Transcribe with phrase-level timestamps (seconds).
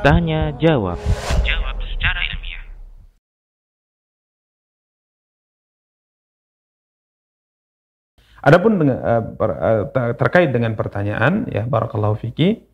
[0.00, 0.96] Tanya jawab.
[1.44, 2.64] Jawab secara ilmiah.
[8.40, 12.64] Adapun dengan, eh, eh, ter- terkait dengan pertanyaan ya barakallahu fiki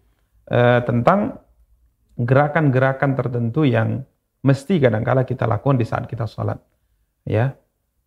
[0.47, 1.43] eh, tentang
[2.15, 4.07] gerakan-gerakan tertentu yang
[4.47, 6.63] mesti kadangkala kita lakukan di saat kita sholat
[7.27, 7.51] ya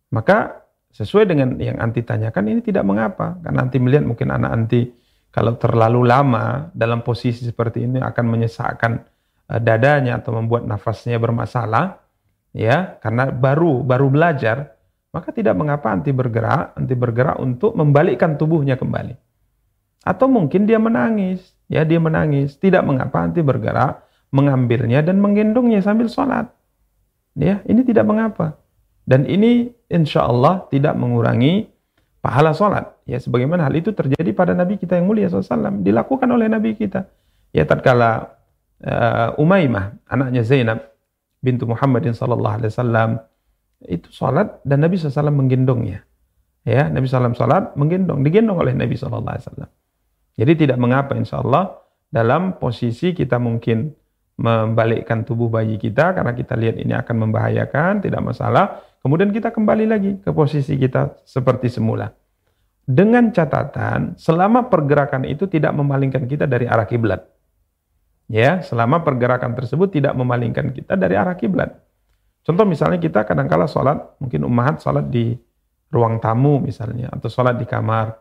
[0.08, 4.90] maka sesuai dengan yang anti tanyakan ini tidak mengapa karena nanti melihat mungkin anak anti
[5.30, 8.92] kalau terlalu lama dalam posisi seperti ini akan menyesakkan
[9.50, 12.02] eh, dadanya atau membuat nafasnya bermasalah
[12.50, 14.80] ya karena baru baru belajar
[15.10, 19.18] maka tidak mengapa anti bergerak, anti bergerak untuk membalikkan tubuhnya kembali.
[20.06, 26.06] Atau mungkin dia menangis, ya dia menangis, tidak mengapa anti bergerak, mengambilnya dan menggendongnya sambil
[26.06, 26.46] sholat.
[27.34, 28.58] Ya, ini tidak mengapa.
[29.02, 31.66] Dan ini insya Allah tidak mengurangi
[32.22, 32.94] pahala sholat.
[33.04, 35.82] Ya, sebagaimana hal itu terjadi pada Nabi kita yang mulia SAW.
[35.82, 37.10] Dilakukan oleh Nabi kita.
[37.50, 38.38] Ya, tatkala
[38.86, 40.86] uh, Umaymah, anaknya Zainab,
[41.42, 43.10] bintu Muhammadin sallallahu alaihi wasallam
[43.88, 46.06] itu sholat dan Nabi SAW menggendongnya.
[46.62, 49.18] Ya, Nabi SAW sholat menggendong, digendong oleh Nabi SAW.
[50.36, 51.80] Jadi tidak mengapa insya Allah
[52.12, 53.92] dalam posisi kita mungkin
[54.40, 58.80] membalikkan tubuh bayi kita karena kita lihat ini akan membahayakan, tidak masalah.
[59.00, 62.12] Kemudian kita kembali lagi ke posisi kita seperti semula.
[62.84, 67.24] Dengan catatan selama pergerakan itu tidak memalingkan kita dari arah kiblat.
[68.30, 71.82] Ya, selama pergerakan tersebut tidak memalingkan kita dari arah kiblat.
[72.46, 75.34] Contoh misalnya kita kadangkala sholat, mungkin ummahat sholat di
[75.90, 78.16] ruang tamu misalnya, atau sholat di kamar,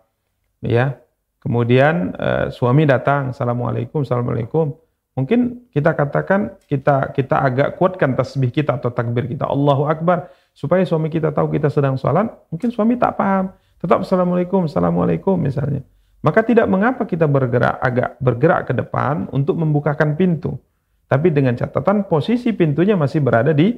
[0.65, 0.97] ya.
[1.39, 4.75] Kemudian eh, suami datang, assalamualaikum, assalamualaikum.
[5.15, 10.27] Mungkin kita katakan kita kita agak kuatkan tasbih kita atau takbir kita, Allahu Akbar,
[10.59, 12.27] supaya suami kita tahu kita sedang sholat.
[12.51, 15.87] Mungkin suami tak paham, tetap assalamualaikum, assalamualaikum misalnya.
[16.19, 20.59] Maka tidak mengapa kita bergerak agak bergerak ke depan untuk membukakan pintu.
[21.07, 23.71] Tapi dengan catatan posisi pintunya masih berada di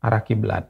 [0.00, 0.64] arah kiblat.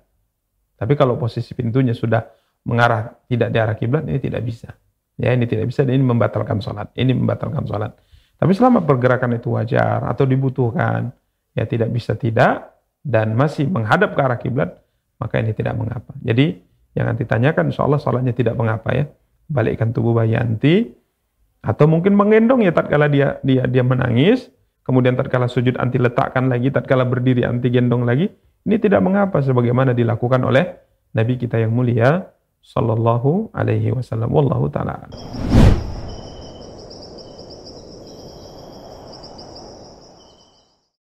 [0.74, 2.26] Tapi kalau posisi pintunya sudah
[2.66, 4.74] mengarah tidak di arah kiblat ini tidak bisa.
[5.14, 6.90] Ya ini tidak bisa dan ini membatalkan sholat.
[6.98, 7.94] Ini membatalkan sholat.
[8.34, 11.14] Tapi selama pergerakan itu wajar atau dibutuhkan,
[11.54, 12.74] ya tidak bisa tidak
[13.06, 14.83] dan masih menghadap ke arah kiblat,
[15.18, 16.12] maka ini tidak mengapa.
[16.22, 16.58] Jadi
[16.94, 19.04] yang nanti tanyakan, insya Allah sholatnya tidak mengapa ya.
[19.50, 20.88] Balikkan tubuh bayi anti
[21.64, 24.52] atau mungkin menggendong ya tatkala dia dia dia menangis,
[24.84, 28.28] kemudian tatkala sujud anti letakkan lagi, tatkala berdiri anti gendong lagi,
[28.64, 30.76] ini tidak mengapa sebagaimana dilakukan oleh
[31.16, 32.28] Nabi kita yang mulia
[32.64, 35.08] sallallahu alaihi wasallam wallahu taala.